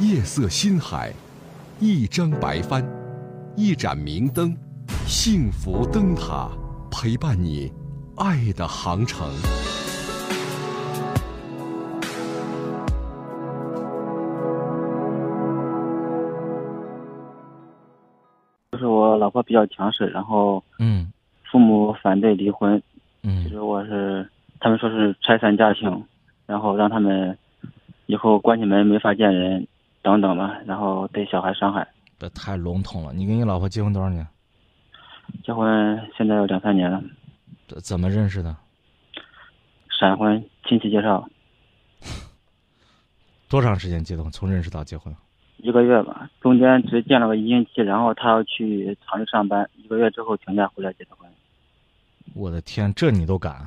[0.00, 1.12] 夜色心海，
[1.78, 2.84] 一张白帆，
[3.56, 4.52] 一盏明灯，
[5.06, 6.50] 幸福灯塔
[6.90, 7.72] 陪伴你
[8.16, 9.28] 爱的航程。
[18.72, 21.12] 就是我老婆比较强势，然后嗯
[21.44, 22.82] 父母反对离婚，
[23.22, 26.04] 嗯其嗯实我是他们说是拆散家庭，
[26.46, 27.38] 然后让他们
[28.06, 29.64] 以后关起门没法见人
[30.04, 31.88] 等等吧，然后对小孩伤害。
[32.18, 33.12] 这太笼统了。
[33.14, 34.24] 你跟你老婆结婚多少年？
[35.42, 37.02] 结婚现在有两三年了，
[37.66, 38.54] 怎怎么认识的？
[39.88, 41.26] 闪婚亲戚介绍，
[43.48, 44.30] 多长时间结的婚？
[44.30, 45.14] 从认识到结婚？
[45.56, 51.26] 一个月吧，中间只见了个一星期，然后他要去厂里上班，一个月之后请假回来结的婚。
[52.34, 53.66] 我的天，这你都敢？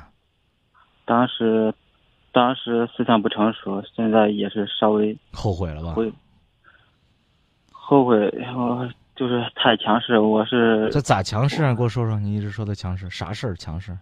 [1.04, 1.74] 当时，
[2.30, 5.96] 当时思想不成熟，现在也是稍微后悔了吧？
[7.88, 8.16] 会后悔，
[8.54, 8.86] 我
[9.16, 11.74] 就是太强势，我是这咋强势啊？
[11.74, 13.96] 给我说说，你一直说的强势，啥事儿强势？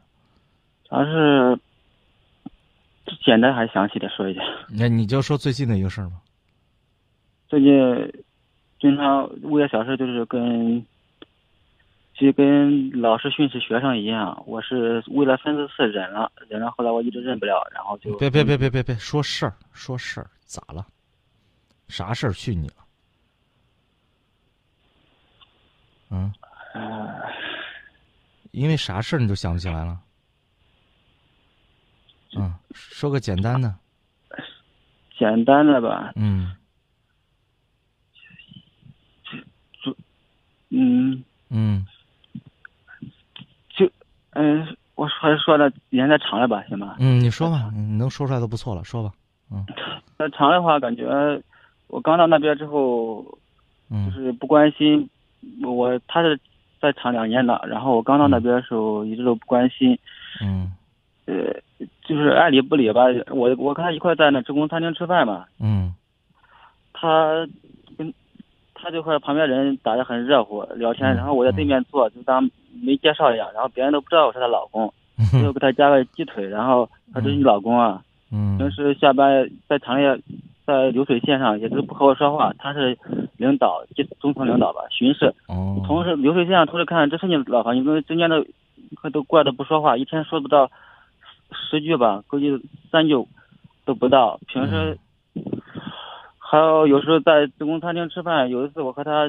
[0.88, 1.56] 主要是
[3.24, 4.40] 简单还是详细的说一下。
[4.68, 6.16] 那你就说最近的一个事儿吧。
[7.48, 8.24] 最近
[8.80, 10.84] 经常为了小事就是跟，
[12.14, 20.84] 就跟老师训斥学生一样，我是为了三四次忍了，忍了，后来我一直忍不了，然后就别别别别别别说事儿，说事儿咋了？
[21.88, 22.74] 啥事儿训你了？
[26.08, 26.32] 嗯，
[26.74, 27.20] 呃
[28.56, 30.00] 因为啥事儿你就想不起来了？
[32.38, 33.74] 嗯，说个简单的。
[35.18, 36.56] 简单的吧，嗯
[40.70, 41.86] 嗯嗯，
[43.76, 43.90] 就
[44.30, 46.96] 嗯，我还是说的连在厂里吧，行吧？
[46.98, 49.12] 嗯，你说吧，你能说出来都不错了，说吧。
[49.50, 49.64] 嗯。
[50.18, 51.04] 那长的话，感觉
[51.88, 53.38] 我刚到那边之后，就
[53.90, 55.08] 嗯是不关心
[55.62, 56.38] 我，他是
[56.86, 59.98] 在厂两年了，然后我刚到那边的时候一直都不关心，
[60.40, 60.72] 嗯。
[61.26, 61.52] 呃，
[62.06, 63.06] 就是爱理不理吧。
[63.30, 65.92] 我我跟他一块在那职工餐厅吃饭嘛，嗯。
[66.92, 67.44] 他
[67.98, 68.14] 跟
[68.74, 72.48] 他这块旁边人打得很热乎，聊天，嗯然后我在对面坐，就当
[72.80, 75.42] 没介绍一样，然后别人都不知道我是她老公，嗯。
[75.42, 78.00] 就给他加个鸡腿，然后他这是你老公啊，
[78.30, 78.56] 嗯。
[78.56, 80.22] 平嗯时下班在厂里，
[80.64, 82.96] 在流水线上也都不和我说话，他是
[83.38, 85.34] 领导，就中层领导吧，巡视。
[85.48, 88.44] 哦，同事流水线上同事看这是你老婆，你们中间的
[88.96, 90.70] 可都怪的不说话，一天说不到
[91.52, 92.60] 十句吧，估计
[92.90, 93.14] 三句
[93.84, 94.38] 都不到。
[94.46, 94.98] 平时、
[96.38, 99.28] 还有有时候在职工餐厅吃饭，有一次我和他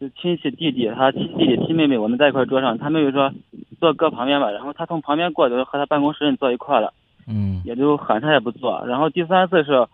[0.00, 3.32] 就亲戚弟弟，他亲弟弟亲妹妹，我们在一块桌上，他妹妹说
[3.78, 6.92] 坐哥旁边吧，然后他从旁边过，就和他办公室人坐一块了。
[7.28, 8.84] 嗯也就喊他也不坐。
[8.86, 9.86] 然后第三次是，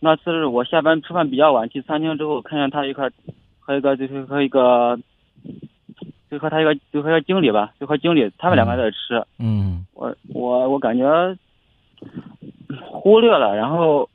[0.00, 3.10] 那次是我下班吃饭比较晚，去餐厅之后看见他一块
[3.58, 4.98] 和一个就是和一个，
[6.30, 9.24] 就和他一个就和一个经理吧，就和经理他们两个在吃。
[9.38, 11.36] 嗯我我我感觉
[12.90, 14.08] 忽略了，然后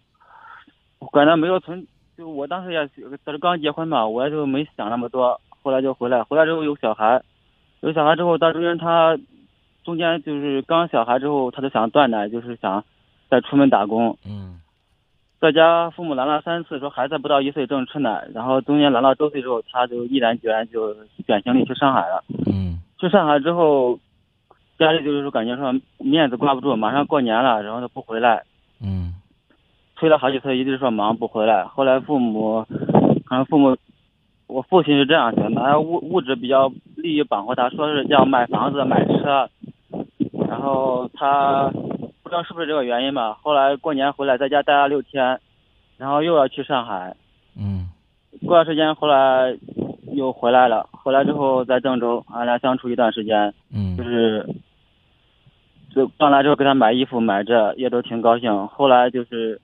[0.99, 2.87] 我感觉没有存，就我当时也
[3.25, 5.39] 在这刚结婚嘛，我也就没想那么多。
[5.63, 7.21] 后来就回来，回来之后有小孩，
[7.81, 9.17] 有小孩之后，到中间他
[9.83, 12.83] 中间就是刚小孩之后，他就想断奶，就是想
[13.29, 14.17] 再出门打工。
[14.25, 14.59] 嗯
[15.41, 22.23] 在家父母拦了三次，说孩子不到一岁正吃奶，然后中间拦了周岁之后，他就毅然决然就卷行李去上海了。
[22.45, 23.97] 嗯去上海之后，
[24.77, 28.43] 家里就是说感觉说面子挂不住，马上过年了，然后他不回来，
[28.79, 29.15] 嗯
[29.95, 31.65] 催了好几次，一直说忙不回来。
[31.65, 32.63] 后来父母，
[33.25, 33.75] 可能父母，
[34.45, 39.49] 我父亲是这样想，拿物物质比较利于绑活他，说是要买房子买车，
[40.47, 41.90] 然后他不
[42.31, 43.37] 知道是不是这个原因吧。
[43.41, 45.37] 后来过年回来，在家待了六天，
[45.97, 47.13] 然后又要去上海，
[47.59, 47.89] 嗯
[48.39, 49.53] 过段时间后来
[50.13, 54.47] 又回来了，回来之后在郑州，俺俩相处一段时间，嗯就是
[55.93, 58.65] 就刚来之后给他买衣服买这也都挺高兴。
[58.69, 59.59] 后来就是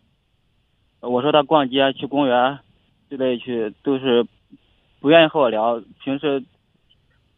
[1.00, 2.60] 我说他逛街去公园
[3.10, 4.28] 之类去，都是
[5.00, 6.44] 不愿意和我聊，平时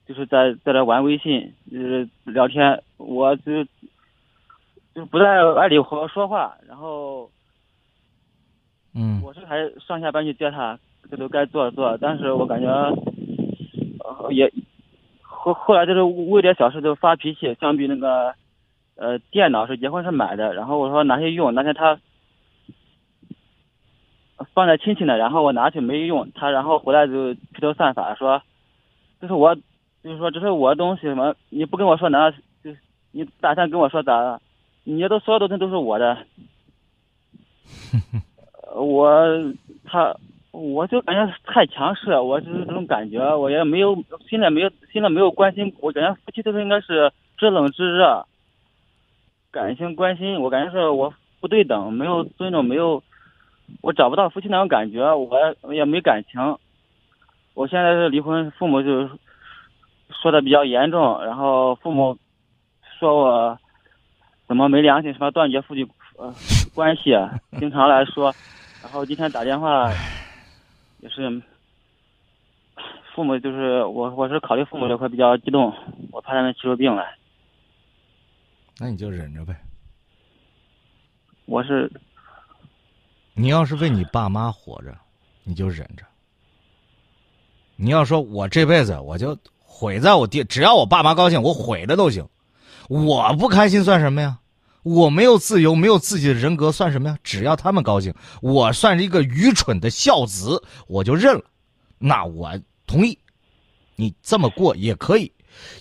[0.08, 3.64] 就是在在这玩微信，就是聊天，我就
[5.00, 7.30] 就不在爱理和说话，然后
[8.94, 10.78] 嗯我是还上下班去接他，
[11.10, 14.52] 这都该做的做，但是我感觉，呃，也
[15.22, 18.36] 后后来就是为点小事就发脾气，相比那个，
[18.98, 21.98] 呃，电脑是结婚时买的，然后我说拿去用，那天他
[24.54, 28.42] 放在亲戚那，然后我拿去没用，他然后回来就披头散发说，
[29.22, 29.56] 这是我，
[30.04, 32.76] 就是说这是我的东西，什么你不跟我说，难道就
[33.14, 34.42] 你打算跟我说咋的？
[34.84, 36.18] 你都所有东西都是我的。
[38.72, 39.14] 呃我
[39.84, 40.16] 他
[40.52, 48.26] 我就感觉太强势，我就是这种感觉，我也没有现在没有现在没有关心，我感觉夫妻都是应该是知冷知热，
[49.52, 53.02] 感情关心，我感觉是我不对等，没有尊重，没有，
[53.82, 56.58] 我找不到夫妻那种感觉，我也没感情。
[57.54, 59.10] 我现在是离婚，父母就
[60.22, 62.18] 说的比较严重，然后父母
[63.00, 63.60] 说我
[64.50, 65.88] 怎么没良心，什么断绝夫妻
[66.18, 66.34] 呃
[66.74, 67.12] 关系，
[67.60, 68.34] 经常来说，
[68.82, 69.90] 然后今天打电话。
[71.02, 71.42] 也是，
[73.16, 75.74] 父母就是我，我是考虑父母这块比较激动，
[76.12, 77.16] 我怕他们气出病来。
[78.80, 79.56] 那你就忍着呗。
[81.46, 81.90] 我是，
[83.34, 84.98] 你要是为你爸妈活着，
[85.44, 86.04] 你就忍着。
[87.78, 92.28] 你要说我这辈子我就毁在我爹，只要我爸妈高兴，我毁了都行。
[92.90, 94.40] 我不开心算什么呀？
[94.82, 97.18] 我没有自由，没有自己的人格，算什么呀？
[97.24, 101.44] 只要他们高兴，我算是一个愚蠢的孝子，我就认了。
[101.98, 103.18] 那我同意，
[103.96, 105.32] 你这么过也可以。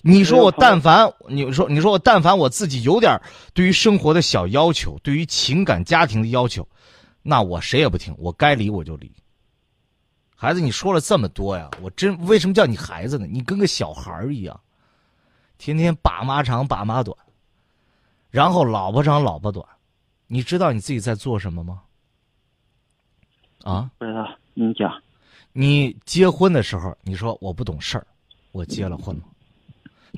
[0.01, 3.19] 你说我但凡，你说你说我但凡我自己有点
[3.53, 6.67] 对于生活的小要求，对于情感家庭的要求，
[7.23, 9.11] 那我谁也不听，我该离我就离。
[10.35, 13.25] 孩子，你说了这么多呀，我真为什么叫你孩子呢？
[13.27, 14.59] 你跟个小孩一样，
[15.59, 17.15] 天天爸妈长爸妈短。
[18.31, 19.63] 然后老婆长老婆短，
[20.25, 21.81] 你知道你自己在做什么吗？
[23.63, 24.91] 啊，不知道，你讲。
[25.51, 28.07] 你结婚的时候，你说我不懂事儿，
[28.51, 29.23] 我结了婚了。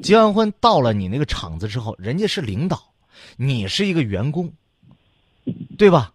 [0.03, 2.81] 结完婚到了你那个厂子之后，人家是领导，
[3.35, 4.51] 你是一个员工，
[5.77, 6.13] 对吧？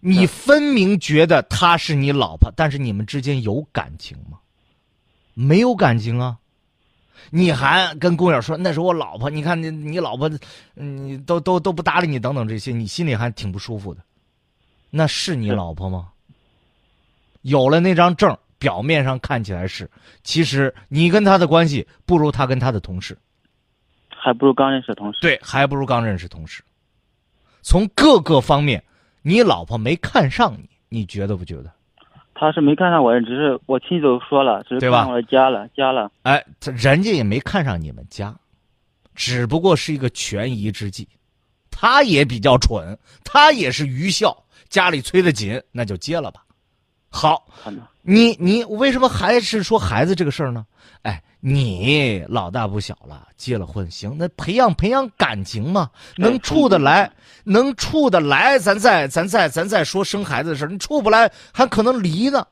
[0.00, 4.40] 你分明觉得她是你老婆，但是你们之间有感情吗？
[5.34, 6.38] 没有感情啊。
[7.30, 10.30] 你还跟姑娘说那是我老婆，你看你你老婆，
[10.74, 14.02] 你都都都不搭理你等等这些，你心里还挺不舒服的。
[14.90, 16.08] 那是你老婆吗？
[17.42, 19.90] 有了那张证，表面上看起来是，
[20.22, 23.18] 其实你跟他的关系不如他跟他的同事，
[24.08, 25.18] 还不如刚认识同事。
[25.20, 26.62] 对，还不如刚认识同事。
[27.60, 28.82] 从各个方面，
[29.22, 31.70] 你老婆没看上你，你觉得不觉得？
[32.34, 36.10] 他是没看上我，只是我亲戚都说了，只是看上我的家了，家了。
[36.22, 36.44] 哎，
[36.76, 38.34] 人家也没看上你们家，
[39.14, 41.08] 只不过是一个权宜之计。
[41.70, 44.36] 他也比较蠢，他也是愚孝，
[44.68, 46.43] 家里催得紧，那就接了吧。
[47.16, 47.46] 好，
[48.02, 50.66] 你你为什么还是说孩子这个事儿呢？
[51.02, 57.08] 哎，你老大不小了，结了婚，行，那培养培养感情嘛，能处得来，
[57.44, 62.44] 能处得来，咱再咱再咱再说生孩子的事你处不来，还可能离呢。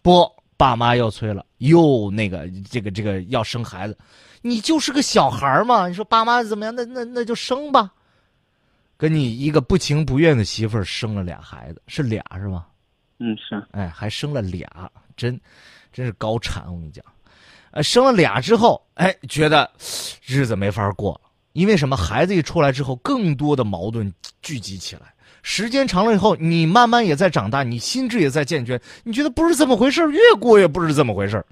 [0.00, 3.98] 不，爸妈又催了，又那个这个这个要生孩子，
[4.40, 6.74] 你就是个小孩嘛，你说爸妈怎么样？
[6.74, 7.92] 那那那就生吧。
[8.96, 12.64] 跟你一个不情不愿的媳妇儿生了俩孩子，是俩是吗？
[13.24, 14.68] 嗯，是，哎，还生了俩，
[15.16, 15.40] 真，
[15.92, 16.64] 真是高产。
[16.66, 17.04] 我跟你讲，
[17.70, 19.70] 呃，生了俩之后，哎，觉得
[20.24, 21.20] 日子没法过。
[21.52, 21.96] 因为什么？
[21.96, 25.14] 孩子一出来之后，更多的矛盾聚集起来。
[25.42, 28.80] 时间长了以后，你慢慢也在长大，你心智也在健全。
[29.04, 31.44] 你觉得不是这么回事越过越不是这么回事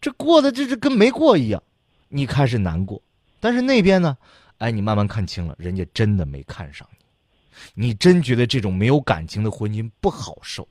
[0.00, 1.62] 这过的这这跟没过一样。
[2.08, 3.00] 你开始难过，
[3.40, 4.16] 但是那边呢？
[4.58, 6.86] 哎，你慢慢看清了，人家真的没看上
[7.74, 10.66] 你，你真觉得这种没有感情的婚姻不好受。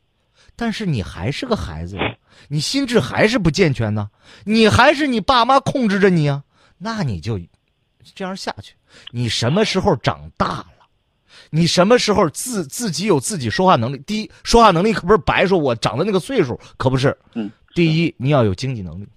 [0.56, 1.98] 但是你还是个孩子，
[2.48, 4.10] 你心智还是不健全呢，
[4.46, 6.43] 你还是你爸妈控制着你啊，
[6.77, 7.39] 那你就
[8.15, 8.75] 这样下去。
[9.12, 10.67] 你什么时候长大了？
[11.50, 13.98] 你什么时候自自己有自己说话能力？
[14.05, 17.17] 第一，说话能力可不是白说，我长的那个岁数可不是。
[17.34, 17.51] 嗯。
[17.74, 19.08] 第一，你要有经济能力。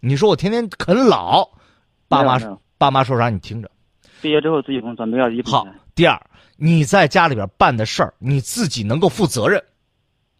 [0.00, 1.48] 你说我天天啃老，
[2.08, 2.38] 爸妈
[2.78, 3.70] 爸妈说啥你听着。
[4.22, 5.66] 毕业之后自己工作，没要一分好。
[5.94, 6.20] 第二，
[6.56, 9.62] 你在家里边办的事儿，你自己能够负责任。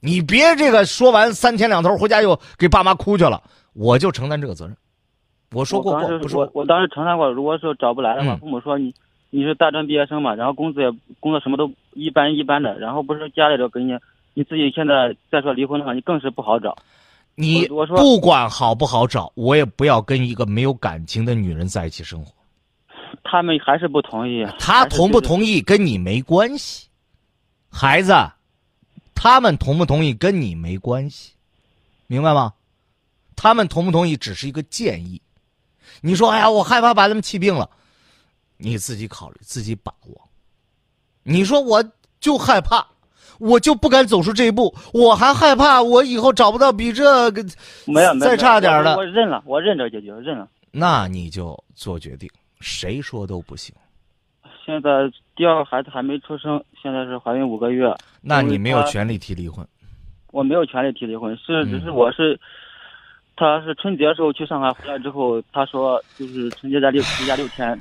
[0.01, 4.77] 你别这个说完三天两头回家又给爸妈哭去了，我就承担这个责任。
[5.53, 6.51] 我说过过，不说。
[6.53, 8.95] 我当时承担过，如果说找不来的话，父母说你
[9.31, 13.97] 你是大专毕业生嘛，然后工资也工作什么都一般一般的，然后不是家里头给你，
[14.35, 16.77] 你自己现在再说离婚的话，你更是不好找。
[17.37, 22.33] 你我说不管好不好找，我也不要跟一个没有感情的女人在一起生活。
[23.25, 24.47] 他们还是不同意。
[24.59, 26.89] 他同不同意跟你没关系，
[27.71, 28.13] 孩子。
[29.17, 31.33] 他们同不同意跟你没关系，
[32.07, 32.53] 明白吗？
[33.35, 35.21] 他们同不同意只是一个建议。
[36.01, 37.69] 你说，哎呀，我害怕把他们气病了，
[38.59, 40.29] 你自己考虑，自己把握。
[41.23, 41.83] 你说，我
[42.21, 42.87] 就害怕，
[43.39, 47.45] 我就不敢走出这一步，我还害怕我以后找不到比这个
[47.87, 48.97] 没有再差点的。
[48.97, 50.49] 我认了，我认这结局，认了。
[50.71, 52.31] 那你就做决定，
[52.61, 53.75] 谁说都不行。
[54.65, 57.95] 现在第二个孩子还没出生，现在是怀孕五个月。
[58.23, 59.65] 那你没有权利提离婚。
[60.33, 62.39] 我没有权利提离婚，是嗯只是我是，
[63.37, 67.79] 他是春节的时候去上海回来之后，他说就是春节在六回家六天，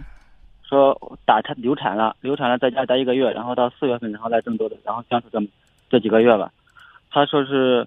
[0.63, 0.95] 说
[1.25, 5.47] 打产流产了，流产了在家待一个月，然后到四月份然后来郑州的，然后相处这么
[5.89, 6.51] 这几个月吧。
[7.09, 7.85] 他说是，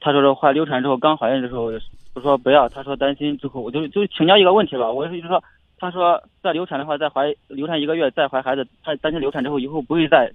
[0.00, 1.72] 他说是怀流产之后刚怀孕的时候，
[2.14, 5.42] 我说不要，他说担心之后，我就就请教一个问题吧，我是就是说，
[5.84, 10.32] 他说再流产的话再怀流产一个月再怀孩子，他担心流产之后以后不会再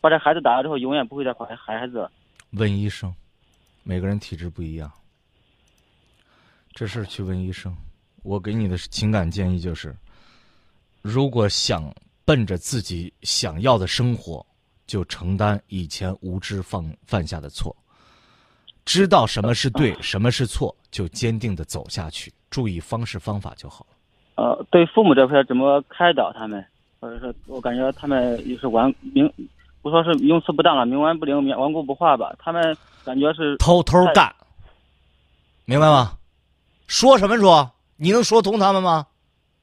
[0.00, 2.10] 把这孩子打了之后永远不会再怀孩孩子了。
[2.52, 3.14] 问医生，
[3.82, 4.90] 每个人体质不一样，
[6.72, 7.76] 这事儿去问医生。
[8.22, 9.94] 我给你的情感建议就是，
[11.02, 11.94] 如果想
[12.24, 14.44] 奔着自己想要的生活，
[14.86, 17.76] 就承担以前无知犯犯下的错，
[18.86, 23.96] 知道什么是对，什么是错，就坚定的走下去，注意方式方法就好了。
[24.40, 26.64] 呃，对父母这块怎么开导他们，
[26.98, 29.30] 或者说我感觉他们也是顽明，
[29.82, 34.34] 不说是用词不当了，冥顽不灵、冥顽固不化吧，他们感觉是偷偷干，
[35.66, 36.16] 明白吗？
[36.86, 37.70] 说什么说？
[37.96, 39.06] 你能说通他们吗？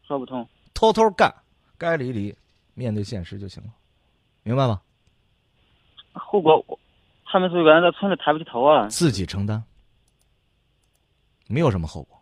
[0.07, 0.47] 说不通。
[0.75, 1.33] 偷偷干，
[1.79, 2.35] 该离离，
[2.75, 3.69] 面对现实就行了，
[4.43, 4.79] 明白吗？
[6.13, 6.63] 后果
[7.25, 8.87] 他们是原来在村里抬不起头啊。
[8.89, 9.63] 自己承担，
[11.47, 12.16] 没有什么后果。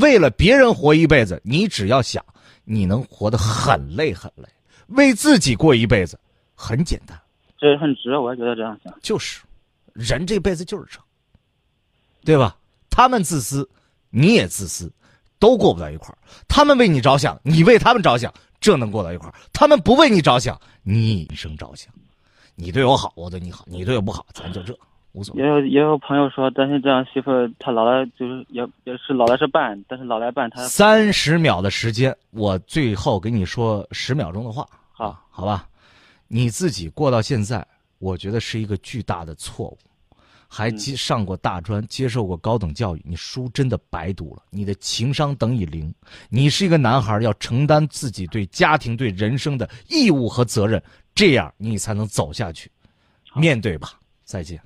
[0.00, 2.24] 为了别人活一辈子，你只要想，
[2.64, 4.46] 你能活得很累很累；
[4.88, 6.18] 为自己过一辈子，
[6.54, 7.20] 很简单。
[7.58, 8.92] 这也很值，我也觉得这样想。
[9.02, 9.42] 就是，
[9.92, 10.98] 人这辈子就是这，
[12.24, 12.56] 对吧？
[12.90, 13.68] 他们自私，
[14.10, 14.92] 你也自私，
[15.38, 16.18] 都过不到一块儿。
[16.46, 19.34] 他们为你着想，你为他们着想，这能过到一块儿。
[19.52, 21.92] 他们不为你着想，你一生着想。
[22.54, 24.78] 你对我好，我对你好；你对我不好，咱就这，
[25.14, 25.42] 无所谓。
[25.42, 35.66] 也有也有朋友说，担心这样媳妇儿她老来就是也也是老来是伴，但是老来伴她三十秒的时间，我最后给你说十秒钟的话，好，好吧？
[36.28, 37.66] 你自己过到现在，
[37.98, 39.78] 我觉得是一个巨大的错误。
[40.46, 45.92] 还接上过大专，接受过高等教育，你书真的白读了，你的情商等于零。
[46.28, 50.80] 你是一个男孩，要承担自己对家庭、对人生的义务和责任，
[51.12, 52.70] 这样你才能走下去。
[53.34, 54.60] 面对吧，再见。